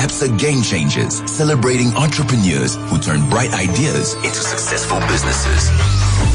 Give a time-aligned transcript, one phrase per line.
[0.00, 6.29] ABSA Game Changers, celebrating entrepreneurs who turn bright ideas into successful businesses.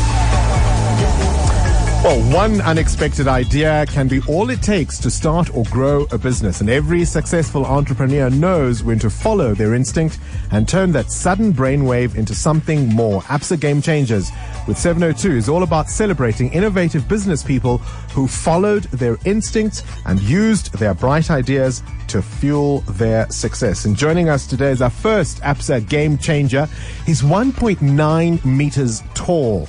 [2.06, 6.62] Well, one unexpected idea can be all it takes to start or grow a business.
[6.62, 10.20] And every successful entrepreneur knows when to follow their instinct
[10.52, 13.24] and turn that sudden brainwave into something more.
[13.24, 14.30] ABSA Game Changers
[14.68, 17.80] with 702 is all about celebrating innovative business people
[18.14, 23.86] who followed their instincts and used their bright ideas to fuel their success.
[23.86, 26.68] And joining us today is our first ABSA Game Changer.
[27.08, 29.68] He's 1.9 meters tall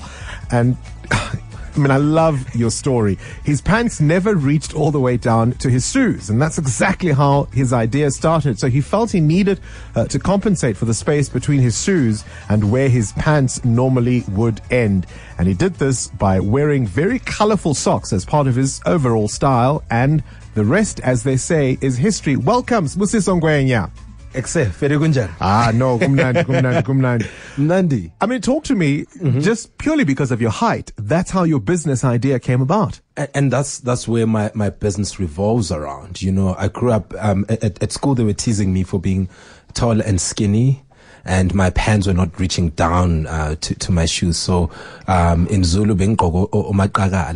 [0.50, 0.77] and
[1.77, 3.19] I mean, I love your story.
[3.45, 7.45] His pants never reached all the way down to his shoes, and that's exactly how
[7.53, 8.59] his idea started.
[8.59, 9.61] So he felt he needed
[9.95, 14.62] uh, to compensate for the space between his shoes and where his pants normally would
[14.70, 15.07] end.
[15.39, 19.84] And he did this by wearing very colorful socks as part of his overall style,
[19.91, 20.23] and
[20.55, 22.37] the rest, as they say, is history.
[22.37, 23.39] Welcome, Sbusiso
[24.37, 24.67] Ngwenya.
[24.67, 25.33] Exe, fere kunjani?
[25.41, 27.27] Ah, no, kumnandi, kumnandi, kumnandi.
[27.56, 28.11] Mnandi.
[28.20, 29.06] I mean, talk to me
[29.41, 30.93] just purely because of your height.
[30.97, 33.01] That's how your business idea came about.
[33.17, 36.23] And, and that's that's where my, my business revolves around.
[36.23, 38.15] You know, I grew up um, at, at school.
[38.15, 39.28] They were teasing me for being
[39.75, 40.83] tall and skinny,
[41.27, 44.38] and my pants were not reaching down uh, to to my shoes.
[44.38, 44.70] So
[45.08, 45.94] um, in Zulu,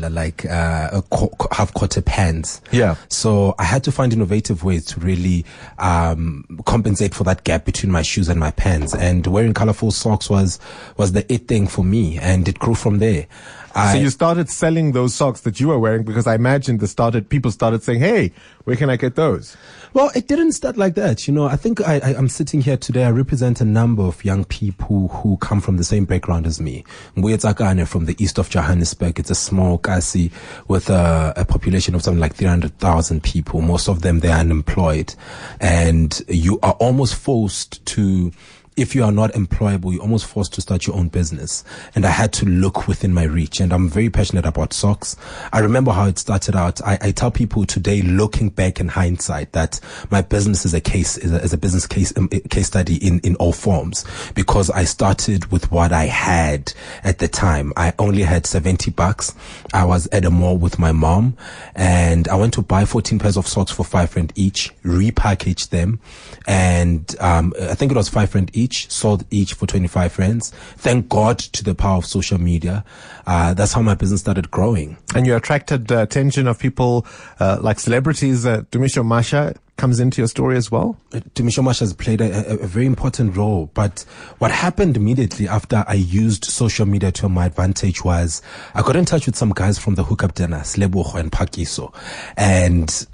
[0.09, 2.61] like uh, a co- co- half quarter pants.
[2.71, 2.95] Yeah.
[3.09, 5.45] So I had to find innovative ways to really
[5.79, 8.95] um, compensate for that gap between my shoes and my pants.
[8.95, 10.59] And wearing colorful socks was
[10.97, 13.27] was the it thing for me, and it grew from there.
[13.75, 16.89] I, So you started selling those socks that you were wearing because I imagine the
[16.89, 18.33] started people started saying, "Hey,
[18.65, 19.57] where can I get those?"
[19.93, 21.27] Well, it didn't start like that.
[21.27, 23.05] You know, I think I, I, I'm sitting here today.
[23.05, 26.85] I represent a number of young people who come from the same background as me.
[27.17, 29.19] Mbuyetsakane from the east of Johannesburg.
[29.19, 30.31] It's a small kasi
[30.69, 33.63] with a, a population of something like 300,000 people.
[33.63, 35.15] Most of them, they're unemployed.
[35.61, 38.31] And you are almost forced to
[38.77, 41.65] if you are not employable, you're almost forced to start your own business.
[41.95, 43.61] And I had to look within my reach.
[43.61, 45.17] And I'm very passionate about socks.
[45.53, 46.81] I remember how it started out.
[46.83, 49.81] I, I tell people today, looking back in hindsight, that
[50.11, 53.21] my business is a case, is a, is a business case, um, case study in,
[53.21, 54.05] in all forms
[54.35, 56.73] because I started with what I had
[57.03, 57.73] at the time.
[57.77, 59.35] I only had 70 bucks.
[59.75, 61.37] I was at a mall with my mom
[61.75, 66.01] and I went to buy 14 pairs of socks for five rand each, repackage them.
[66.47, 70.51] And, um, I think it was five rand each, sold each for 25 rands.
[70.77, 72.85] Thank God to the power of social media.
[73.27, 74.97] Uh, that's how my business started growing.
[75.15, 77.07] And you attracted the attention of people
[77.39, 78.47] uh, like celebrities.
[78.47, 80.95] Uh, Tumisho Masha comes into your story as well.
[81.11, 83.71] Tumisho Masha has played a, a, a very important role.
[83.73, 84.05] But
[84.39, 88.43] what happened immediately after I used social media to my advantage was
[88.75, 91.95] I got in touch with some guys from the hookup dinner, Sleboho and Pakiso.
[92.37, 93.07] And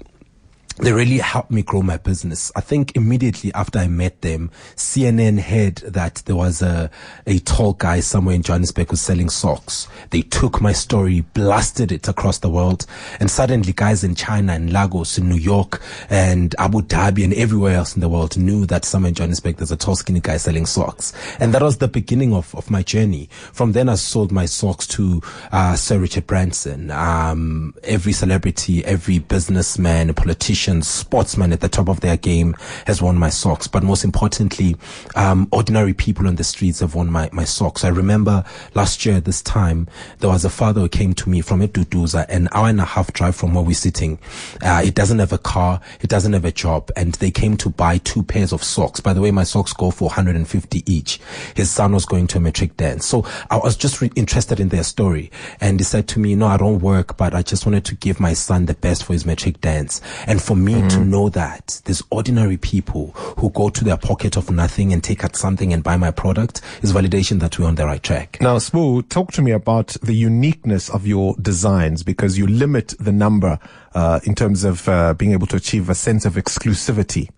[0.79, 2.51] they really helped me grow my business.
[2.55, 6.91] I think immediately after I met them, CNN heard that there was a,
[7.25, 9.87] a tall guy somewhere in Johannesburg who's selling socks.
[10.11, 12.85] They took my story, blasted it across the world,
[13.19, 17.75] and suddenly guys in China and Lagos, in New York, and Abu Dhabi, and everywhere
[17.75, 20.67] else in the world knew that somewhere in Johannesburg there's a tall, skinny guy selling
[20.67, 21.11] socks.
[21.39, 23.29] And that was the beginning of, of my journey.
[23.51, 25.21] From then I sold my socks to
[25.51, 32.01] uh, Sir Richard Branson, um, every celebrity, every businessman, politician, sportsman at the top of
[32.01, 32.55] their game
[32.85, 33.67] has worn my socks.
[33.67, 34.75] But most importantly,
[35.15, 37.83] um, ordinary people on the streets have worn my, my socks.
[37.83, 38.43] I remember
[38.75, 39.87] last year at this time,
[40.19, 43.13] there was a father who came to me from Eduduza, an hour and a half
[43.13, 44.19] drive from where we're sitting.
[44.61, 47.99] Uh, doesn't have a car, it doesn't have a job, and they came to buy
[47.99, 48.99] two pairs of socks.
[48.99, 51.21] By the way, my socks go for 150 each.
[51.55, 53.05] His son was going to a matric dance.
[53.05, 55.29] So I was just re- interested in their story.
[55.61, 58.19] And he said to me, no, I don't work, but I just wanted to give
[58.19, 60.01] my son the best for his matric dance.
[60.25, 64.49] And for me to know that there's ordinary people who go to their pocket of
[64.51, 67.85] nothing and take out something and buy my product is validation that we're on the
[67.85, 68.37] right track.
[68.41, 73.11] Now, Sbu, talk to me about the uniqueness of your designs because you limit the
[73.11, 73.59] number
[73.93, 77.29] uh, in terms of uh, being able to achieve a sense of exclusivity.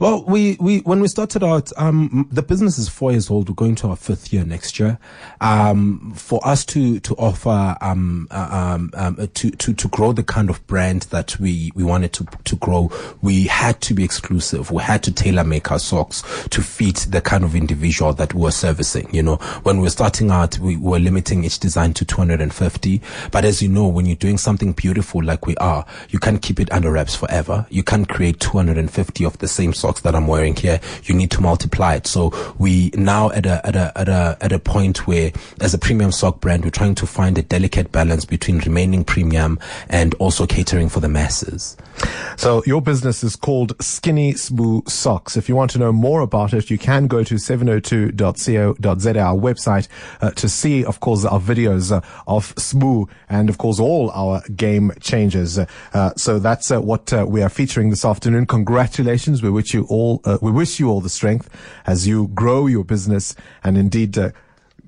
[0.00, 3.48] Well, we, we when we started out, um, the business is four years old.
[3.48, 4.98] We're going to our fifth year next year.
[5.40, 10.12] Um, for us to to offer um, uh, um, um, uh, to to to grow
[10.12, 12.90] the kind of brand that we we wanted to to grow,
[13.22, 14.72] we had to be exclusive.
[14.72, 18.42] We had to tailor make our socks to fit the kind of individual that we
[18.42, 19.08] were servicing.
[19.14, 23.00] You know, when we were starting out, we were limiting each design to 250.
[23.30, 26.58] But as you know, when you're doing something beautiful like we are, you can't keep
[26.58, 27.66] it under wraps forever.
[27.70, 31.42] You can't create 250 of the same socks that I'm wearing here, you need to
[31.42, 32.06] multiply it.
[32.06, 35.78] So we now at a, at a, at a, at a point where as a
[35.78, 39.58] premium sock brand, we're trying to find a delicate balance between remaining premium
[39.90, 41.76] and also catering for the masses.
[42.38, 45.36] So your business is called Skinny Sbu Socks.
[45.36, 49.88] If you want to know more about it, you can go to 702.co.za, our website,
[50.22, 54.42] uh, to see, of course, our videos uh, of Smoo and, of course, all our
[54.56, 55.58] game changers.
[55.58, 58.46] Uh, so that's uh, what uh, we are featuring this afternoon.
[58.46, 59.42] Congratulations.
[59.42, 61.50] We wish you all, uh, we wish you all the strength
[61.86, 64.16] as you grow your business and indeed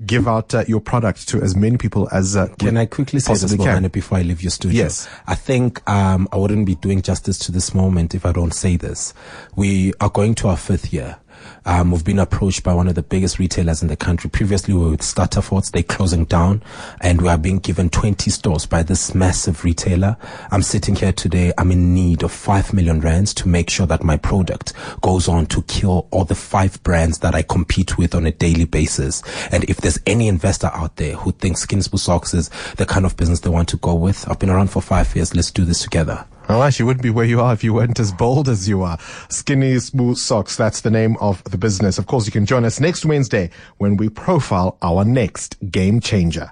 [0.04, 3.32] give out uh, your product to as many people as uh, can I quickly say
[3.32, 3.54] this
[3.90, 4.84] before I leave your studio?
[4.84, 8.52] Yes, I think um, I wouldn't be doing justice to this moment if I don't
[8.52, 9.14] say this.
[9.54, 11.16] We are going to our fifth year.
[11.64, 14.30] Um, we've been approached by one of the biggest retailers in the country.
[14.30, 15.70] Previously, we were with Stuttafords.
[15.70, 16.62] They're closing down
[17.00, 20.16] and we are being given 20 stores by this massive retailer.
[20.50, 21.52] I'm sitting here today.
[21.58, 24.72] I'm in need of 5 million rands to make sure that my product
[25.02, 28.64] goes on to kill all the five brands that I compete with on a daily
[28.64, 29.22] basis.
[29.50, 33.04] And if there's any investor out there who thinks Skinny Sbu Socks is the kind
[33.04, 35.34] of business they want to go with, I've been around for five years.
[35.34, 36.24] Let's do this together.
[36.48, 38.98] Well, you wouldn't be where you are if you weren't as bold as you are.
[39.28, 41.98] Skinny Sbu Socks, that's the name of the business.
[41.98, 46.44] Of course, you can join us next Wednesday when we profile our next game changer.